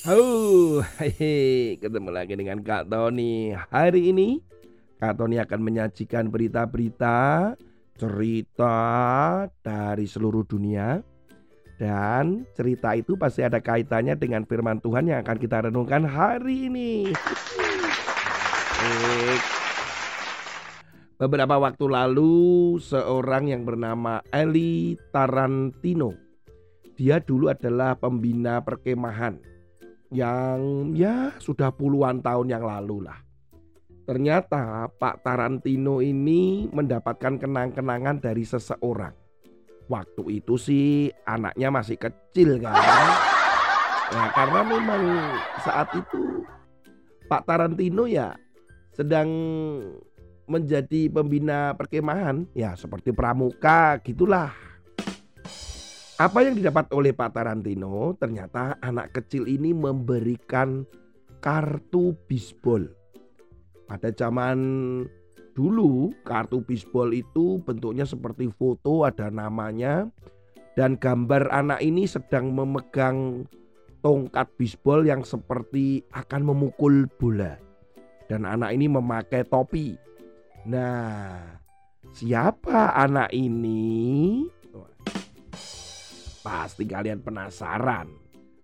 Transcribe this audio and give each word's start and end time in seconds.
Halo, 0.00 0.80
hehe, 0.96 1.76
ketemu 1.76 2.08
lagi 2.08 2.32
dengan 2.32 2.64
Kak 2.64 2.88
Tony. 2.88 3.52
Hari 3.52 4.08
ini 4.08 4.40
Kak 4.96 5.20
Tony 5.20 5.36
akan 5.36 5.60
menyajikan 5.60 6.32
berita-berita, 6.32 7.52
cerita 8.00 8.80
dari 9.60 10.08
seluruh 10.08 10.40
dunia. 10.48 11.04
Dan 11.76 12.48
cerita 12.56 12.96
itu 12.96 13.20
pasti 13.20 13.44
ada 13.44 13.60
kaitannya 13.60 14.16
dengan 14.16 14.48
firman 14.48 14.80
Tuhan 14.80 15.04
yang 15.04 15.20
akan 15.20 15.36
kita 15.36 15.68
renungkan 15.68 16.08
hari 16.08 16.72
ini. 16.72 17.12
Beberapa 21.20 21.60
waktu 21.60 21.84
lalu 21.84 22.80
seorang 22.80 23.52
yang 23.52 23.68
bernama 23.68 24.24
Eli 24.32 24.96
Tarantino. 25.12 26.16
Dia 26.96 27.20
dulu 27.20 27.52
adalah 27.52 28.00
pembina 28.00 28.64
perkemahan 28.64 29.49
yang 30.10 30.90
ya 30.94 31.34
sudah 31.38 31.70
puluhan 31.70 32.18
tahun 32.22 32.50
yang 32.50 32.64
lalu 32.66 33.06
lah. 33.06 33.18
Ternyata 34.06 34.90
Pak 34.90 35.22
Tarantino 35.22 36.02
ini 36.02 36.66
mendapatkan 36.66 37.38
kenang-kenangan 37.38 38.18
dari 38.18 38.42
seseorang. 38.42 39.14
Waktu 39.86 40.42
itu 40.42 40.54
sih 40.58 41.10
anaknya 41.26 41.70
masih 41.70 41.98
kecil 41.98 42.58
kan. 42.58 42.74
Nah 44.10 44.26
karena 44.34 44.60
memang 44.66 45.02
saat 45.62 45.94
itu 45.94 46.42
Pak 47.30 47.46
Tarantino 47.46 48.10
ya 48.10 48.34
sedang 48.90 49.30
menjadi 50.50 51.06
pembina 51.06 51.78
perkemahan 51.78 52.50
ya 52.58 52.74
seperti 52.74 53.14
pramuka 53.14 54.02
gitulah 54.02 54.50
apa 56.20 56.44
yang 56.44 56.52
didapat 56.52 56.92
oleh 56.92 57.16
Pak 57.16 57.32
Tarantino? 57.32 58.12
Ternyata 58.20 58.76
anak 58.84 59.16
kecil 59.16 59.48
ini 59.48 59.72
memberikan 59.72 60.84
kartu 61.40 62.12
bisbol. 62.28 62.92
Pada 63.88 64.12
zaman 64.12 64.60
dulu 65.56 66.12
kartu 66.28 66.60
bisbol 66.60 67.16
itu 67.16 67.64
bentuknya 67.64 68.04
seperti 68.04 68.52
foto 68.52 69.08
ada 69.08 69.32
namanya 69.32 70.12
dan 70.76 71.00
gambar 71.00 71.48
anak 71.48 71.80
ini 71.80 72.04
sedang 72.04 72.52
memegang 72.52 73.48
tongkat 74.04 74.44
bisbol 74.60 75.08
yang 75.08 75.24
seperti 75.24 76.04
akan 76.12 76.52
memukul 76.52 77.08
bola. 77.16 77.56
Dan 78.28 78.44
anak 78.44 78.76
ini 78.76 78.92
memakai 78.92 79.48
topi. 79.48 79.96
Nah, 80.68 81.56
siapa 82.12 82.92
anak 82.92 83.32
ini? 83.32 84.59
Pasti 86.40 86.88
kalian 86.88 87.20
penasaran. 87.20 88.08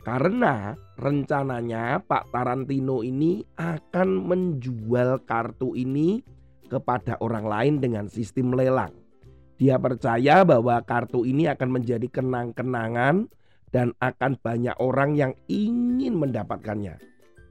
Karena 0.00 0.72
rencananya 0.96 2.00
Pak 2.00 2.32
Tarantino 2.32 3.04
ini 3.04 3.44
akan 3.60 4.08
menjual 4.26 5.28
kartu 5.28 5.76
ini 5.76 6.24
kepada 6.72 7.20
orang 7.20 7.44
lain 7.44 7.74
dengan 7.84 8.08
sistem 8.08 8.56
lelang. 8.56 8.96
Dia 9.60 9.76
percaya 9.76 10.40
bahwa 10.40 10.80
kartu 10.88 11.28
ini 11.28 11.44
akan 11.52 11.68
menjadi 11.68 12.08
kenang-kenangan 12.08 13.28
dan 13.68 13.92
akan 14.00 14.40
banyak 14.40 14.72
orang 14.80 15.20
yang 15.20 15.32
ingin 15.52 16.16
mendapatkannya. 16.16 16.96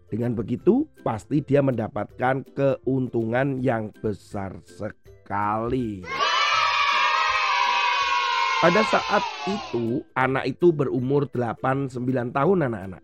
Dengan 0.09 0.33
begitu, 0.33 0.89
pasti 1.05 1.45
dia 1.45 1.61
mendapatkan 1.61 2.41
keuntungan 2.57 3.61
yang 3.61 3.93
besar 4.01 4.57
sekali. 4.65 6.01
Pada 8.59 8.83
saat 8.83 9.23
itu 9.47 10.03
anak 10.11 10.51
itu 10.51 10.75
berumur 10.75 11.31
8-9 11.31 11.95
tahun 12.35 12.67
anak-anak. 12.67 12.99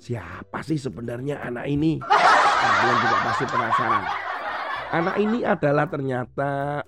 Siapa 0.00 0.64
sih 0.64 0.80
sebenarnya 0.80 1.36
anak 1.44 1.68
ini? 1.68 2.00
Kalian 2.00 2.96
juga 3.04 3.16
pasti 3.28 3.44
penasaran. 3.44 4.04
Anak 4.96 5.16
ini 5.20 5.44
adalah 5.44 5.84
ternyata 5.84 6.80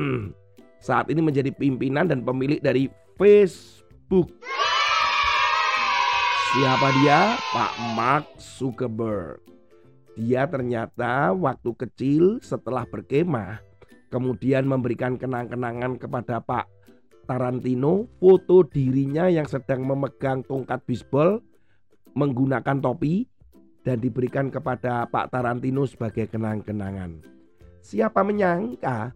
saat 0.88 1.12
ini 1.12 1.20
menjadi 1.20 1.52
pimpinan 1.52 2.08
dan 2.08 2.24
pemilik 2.24 2.64
dari 2.64 2.88
Facebook. 3.20 4.32
Siapa 6.56 6.88
dia? 7.04 7.36
Pak 7.52 7.72
Mark 7.92 8.24
Zuckerberg. 8.40 9.44
Dia 10.16 10.48
ternyata 10.48 11.36
waktu 11.36 11.76
kecil 11.76 12.40
setelah 12.40 12.88
berkemah 12.88 13.60
kemudian 14.08 14.64
memberikan 14.64 15.20
kenang-kenangan 15.20 16.00
kepada 16.00 16.40
Pak 16.40 16.73
Tarantino 17.24 18.08
foto 18.20 18.64
dirinya 18.64 19.28
yang 19.28 19.48
sedang 19.48 19.84
memegang 19.84 20.44
tongkat 20.44 20.84
bisbol 20.84 21.40
menggunakan 22.14 22.78
topi 22.78 23.26
dan 23.84 24.00
diberikan 24.00 24.48
kepada 24.48 25.04
Pak 25.10 25.34
Tarantino 25.34 25.84
sebagai 25.84 26.30
kenang-kenangan. 26.30 27.20
Siapa 27.84 28.24
menyangka 28.24 29.12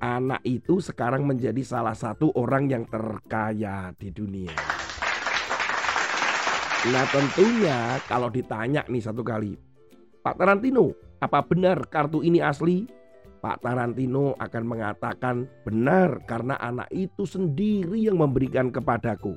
anak 0.00 0.40
itu 0.48 0.80
sekarang 0.80 1.28
menjadi 1.28 1.60
salah 1.60 1.94
satu 1.94 2.32
orang 2.34 2.72
yang 2.72 2.84
terkaya 2.88 3.92
di 4.00 4.08
dunia. 4.08 4.56
Nah 6.82 7.06
tentunya 7.14 8.00
kalau 8.10 8.26
ditanya 8.26 8.82
nih 8.90 9.02
satu 9.04 9.22
kali, 9.22 9.54
Pak 10.24 10.34
Tarantino, 10.34 10.90
apa 11.22 11.38
benar 11.46 11.86
kartu 11.86 12.26
ini 12.26 12.42
asli? 12.42 13.01
Pak 13.42 13.58
Tarantino 13.58 14.38
akan 14.38 14.64
mengatakan 14.70 15.50
benar 15.66 16.22
karena 16.30 16.54
anak 16.62 16.86
itu 16.94 17.26
sendiri 17.26 17.98
yang 17.98 18.22
memberikan 18.22 18.70
kepadaku. 18.70 19.34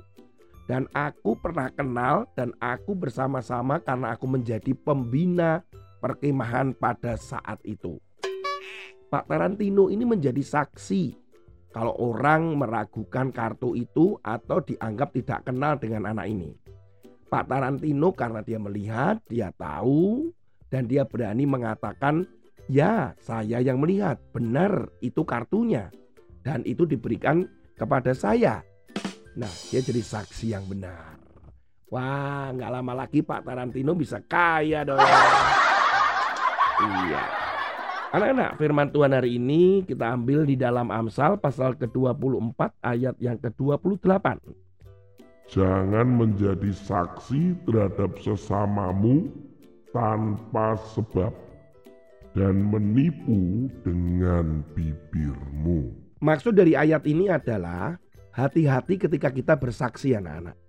Dan 0.70 0.86
aku 0.94 1.34
pernah 1.42 1.74
kenal 1.74 2.30
dan 2.38 2.54
aku 2.62 2.94
bersama-sama 2.94 3.82
karena 3.82 4.14
aku 4.14 4.30
menjadi 4.30 4.78
pembina 4.78 5.66
perkemahan 6.06 6.78
pada 6.78 7.18
saat 7.18 7.58
itu. 7.66 7.98
Pak 9.10 9.26
Tarantino 9.26 9.90
ini 9.90 10.06
menjadi 10.06 10.42
saksi 10.42 11.18
kalau 11.74 11.98
orang 11.98 12.62
meragukan 12.62 13.34
kartu 13.34 13.74
itu 13.74 14.22
atau 14.22 14.62
dianggap 14.62 15.18
tidak 15.18 15.50
kenal 15.50 15.82
dengan 15.82 16.14
anak 16.14 16.30
ini. 16.30 16.54
Pak 17.26 17.50
Tarantino 17.50 18.14
karena 18.14 18.46
dia 18.46 18.62
melihat, 18.62 19.18
dia 19.26 19.50
tahu 19.58 20.30
dan 20.70 20.86
dia 20.86 21.10
berani 21.10 21.50
mengatakan 21.50 22.26
Ya, 22.66 23.14
saya 23.22 23.62
yang 23.62 23.78
melihat. 23.78 24.18
Benar, 24.34 24.90
itu 24.98 25.22
kartunya. 25.22 25.94
Dan 26.42 26.66
itu 26.66 26.86
diberikan 26.86 27.46
kepada 27.78 28.14
saya. 28.18 28.66
Nah, 29.38 29.52
dia 29.70 29.82
jadi 29.86 30.02
saksi 30.02 30.56
yang 30.58 30.66
benar. 30.66 31.22
Wah, 31.94 32.50
nggak 32.50 32.72
lama 32.74 32.94
lagi 33.06 33.22
Pak 33.22 33.46
Tarantino 33.46 33.94
bisa 33.94 34.18
kaya 34.26 34.82
dong. 34.82 34.98
iya. 37.06 37.24
Anak-anak, 38.16 38.58
firman 38.58 38.90
Tuhan 38.90 39.12
hari 39.14 39.38
ini 39.38 39.84
kita 39.84 40.16
ambil 40.16 40.48
di 40.48 40.56
dalam 40.56 40.88
Amsal 40.90 41.36
pasal 41.38 41.76
ke-24 41.78 42.58
ayat 42.82 43.16
yang 43.22 43.38
ke-28. 43.38 44.40
Jangan 45.52 46.08
menjadi 46.10 46.72
saksi 46.74 47.54
terhadap 47.68 48.18
sesamamu 48.24 49.30
tanpa 49.94 50.80
sebab 50.96 51.45
dan 52.36 52.68
menipu 52.68 53.72
dengan 53.82 54.60
bibirmu. 54.76 55.96
Maksud 56.20 56.60
dari 56.60 56.76
ayat 56.76 57.08
ini 57.08 57.32
adalah 57.32 57.96
hati-hati 58.36 59.00
ketika 59.00 59.32
kita 59.32 59.56
bersaksi 59.56 60.20
anak-anak. 60.20 60.60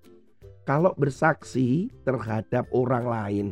Kalau 0.63 0.95
bersaksi 0.95 1.91
terhadap 2.07 2.71
orang 2.71 3.05
lain 3.07 3.47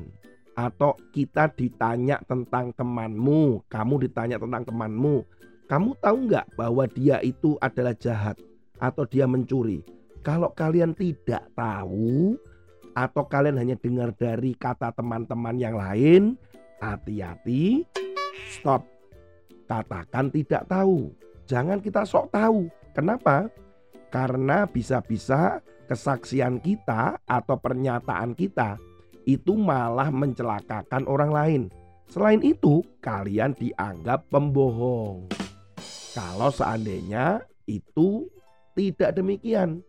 atau 0.55 0.95
kita 1.11 1.51
ditanya 1.59 2.23
tentang 2.27 2.71
temanmu, 2.75 3.67
kamu 3.67 4.07
ditanya 4.07 4.39
tentang 4.39 4.63
temanmu, 4.67 5.27
kamu 5.67 5.91
tahu 5.99 6.17
nggak 6.31 6.47
bahwa 6.55 6.87
dia 6.91 7.19
itu 7.23 7.59
adalah 7.59 7.95
jahat 7.99 8.39
atau 8.79 9.03
dia 9.07 9.27
mencuri? 9.27 9.83
Kalau 10.23 10.55
kalian 10.55 10.95
tidak 10.95 11.51
tahu 11.55 12.39
atau 12.95 13.23
kalian 13.27 13.59
hanya 13.59 13.77
dengar 13.79 14.15
dari 14.15 14.55
kata 14.55 14.95
teman-teman 14.95 15.59
yang 15.59 15.75
lain, 15.79 16.39
hati-hati 16.83 17.87
Stop. 18.55 18.87
Katakan 19.67 20.31
tidak 20.31 20.71
tahu. 20.71 21.11
Jangan 21.51 21.83
kita 21.83 22.07
sok 22.07 22.31
tahu. 22.31 22.71
Kenapa? 22.95 23.51
Karena 24.15 24.69
bisa-bisa 24.71 25.59
kesaksian 25.91 26.63
kita 26.63 27.19
atau 27.27 27.57
pernyataan 27.59 28.33
kita 28.39 28.79
itu 29.27 29.57
malah 29.59 30.13
mencelakakan 30.15 31.05
orang 31.11 31.33
lain. 31.33 31.63
Selain 32.07 32.39
itu, 32.45 32.85
kalian 33.01 33.57
dianggap 33.57 34.29
pembohong. 34.29 35.27
Kalau 36.15 36.53
seandainya 36.53 37.43
itu 37.67 38.29
tidak 38.77 39.17
demikian. 39.17 39.83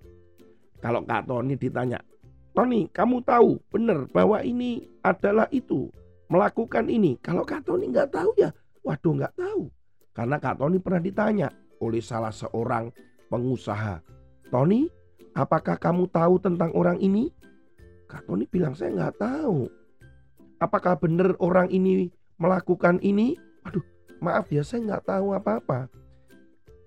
Kalau 0.79 1.03
Kak 1.03 1.27
Tony 1.29 1.53
ditanya, 1.59 2.00
Tony 2.56 2.88
kamu 2.89 3.21
tahu 3.27 3.59
benar 3.67 4.07
bahwa 4.09 4.39
ini 4.41 4.88
adalah 5.03 5.45
itu 5.51 5.91
melakukan 6.30 6.86
ini. 6.89 7.18
Kalau 7.22 7.45
Kak 7.45 7.66
Tony 7.66 7.89
nggak 7.89 8.12
tahu 8.13 8.31
ya, 8.38 8.50
waduh 8.81 9.13
nggak 9.16 9.36
tahu. 9.38 9.69
Karena 10.16 10.38
Kak 10.39 10.62
Tony 10.62 10.77
pernah 10.80 11.01
ditanya 11.04 11.48
oleh 11.83 12.00
salah 12.00 12.31
seorang 12.31 12.89
pengusaha. 13.27 14.00
Tony, 14.48 14.88
apakah 15.36 15.75
kamu 15.75 16.07
tahu 16.07 16.39
tentang 16.39 16.72
orang 16.72 17.01
ini? 17.01 17.33
Kak 18.07 18.30
Tony 18.30 18.48
bilang 18.48 18.77
saya 18.77 18.94
nggak 18.94 19.18
tahu. 19.19 19.68
Apakah 20.62 20.95
benar 20.95 21.36
orang 21.44 21.68
ini 21.68 22.07
melakukan 22.39 23.01
ini? 23.04 23.36
Aduh, 23.68 23.83
maaf 24.24 24.48
ya 24.54 24.63
saya 24.63 24.86
nggak 24.88 25.04
tahu 25.04 25.36
apa-apa. 25.36 25.92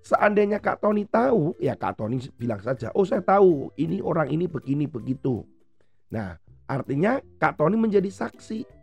Seandainya 0.00 0.56
Kak 0.56 0.81
Tony 0.81 1.05
tahu, 1.05 1.52
ya 1.61 1.76
Kak 1.76 2.00
Tony 2.00 2.17
bilang 2.40 2.62
saja, 2.64 2.88
oh 2.96 3.05
saya 3.05 3.20
tahu 3.20 3.69
ini 3.76 4.00
orang 4.00 4.32
ini 4.32 4.49
begini 4.49 4.88
begitu. 4.88 5.44
Nah, 6.08 6.40
artinya 6.64 7.20
Kak 7.37 7.61
Tony 7.61 7.76
menjadi 7.76 8.08
saksi. 8.08 8.77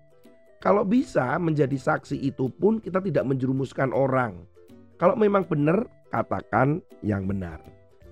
Kalau 0.66 0.82
bisa 0.82 1.38
menjadi 1.38 1.78
saksi 1.78 2.18
itu 2.26 2.50
pun 2.50 2.82
kita 2.82 2.98
tidak 2.98 3.22
menjerumuskan 3.30 3.94
orang. 3.94 4.50
Kalau 4.98 5.14
memang 5.14 5.46
benar, 5.46 5.86
katakan 6.10 6.82
yang 7.06 7.30
benar. 7.30 7.62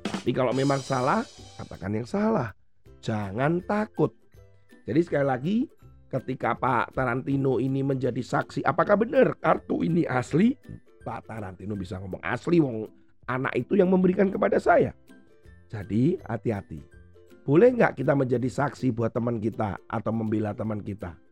Tapi 0.06 0.30
kalau 0.38 0.54
memang 0.54 0.78
salah, 0.78 1.26
katakan 1.58 1.98
yang 1.98 2.06
salah. 2.06 2.54
Jangan 3.02 3.58
takut. 3.66 4.14
Jadi 4.86 5.02
sekali 5.02 5.26
lagi, 5.26 5.58
ketika 6.14 6.54
Pak 6.54 6.94
Tarantino 6.94 7.58
ini 7.58 7.82
menjadi 7.82 8.22
saksi, 8.22 8.62
apakah 8.62 9.02
benar 9.02 9.34
kartu 9.42 9.82
ini 9.82 10.06
asli? 10.06 10.54
Pak 11.02 11.26
Tarantino 11.26 11.74
bisa 11.74 11.98
ngomong 11.98 12.22
asli, 12.22 12.62
wong 12.62 12.86
anak 13.34 13.58
itu 13.58 13.82
yang 13.82 13.90
memberikan 13.90 14.30
kepada 14.30 14.62
saya. 14.62 14.94
Jadi 15.74 16.22
hati-hati. 16.22 16.86
Boleh 17.50 17.74
nggak 17.74 17.98
kita 17.98 18.14
menjadi 18.14 18.46
saksi 18.46 18.94
buat 18.94 19.10
teman 19.10 19.42
kita 19.42 19.82
atau 19.90 20.14
membela 20.14 20.54
teman 20.54 20.78
kita? 20.86 21.23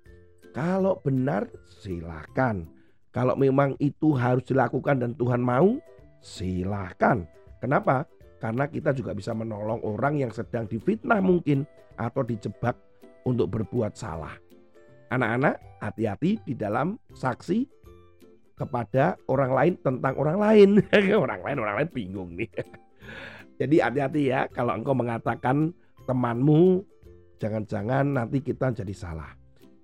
Kalau 0.52 1.00
benar 1.00 1.48
silakan. 1.68 2.68
Kalau 3.12 3.36
memang 3.36 3.76
itu 3.84 4.16
harus 4.16 4.48
dilakukan 4.48 5.04
dan 5.04 5.12
Tuhan 5.20 5.44
mau, 5.44 5.80
silahkan. 6.24 7.28
Kenapa? 7.60 8.08
Karena 8.40 8.68
kita 8.72 8.96
juga 8.96 9.12
bisa 9.12 9.36
menolong 9.36 9.84
orang 9.84 10.24
yang 10.24 10.32
sedang 10.32 10.64
difitnah 10.66 11.20
mungkin 11.20 11.68
atau 12.00 12.24
dijebak 12.24 12.74
untuk 13.28 13.52
berbuat 13.52 14.00
salah. 14.00 14.34
Anak-anak 15.12 15.60
hati-hati 15.84 16.40
di 16.48 16.56
dalam 16.56 16.96
saksi 17.12 17.68
kepada 18.56 19.20
orang 19.28 19.52
lain 19.52 19.74
tentang 19.84 20.16
orang 20.16 20.38
lain. 20.40 20.70
orang 21.28 21.42
lain 21.44 21.58
orang 21.60 21.76
lain 21.84 21.90
bingung 21.92 22.32
nih. 22.40 22.50
Jadi 23.60 23.76
hati-hati 23.78 24.22
ya 24.32 24.48
kalau 24.50 24.74
engkau 24.74 24.96
mengatakan 24.96 25.76
temanmu 26.10 26.82
jangan-jangan 27.38 28.18
nanti 28.18 28.42
kita 28.42 28.74
jadi 28.74 28.94
salah. 28.94 29.41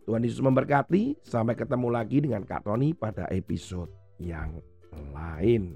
Tuhan 0.07 0.24
Yesus 0.24 0.39
memberkati. 0.39 1.19
Sampai 1.19 1.59
ketemu 1.59 1.92
lagi 1.92 2.24
dengan 2.24 2.48
Kak 2.48 2.63
Tony 2.63 2.95
pada 2.95 3.27
episode 3.27 3.92
yang 4.24 4.63
lain. 5.12 5.75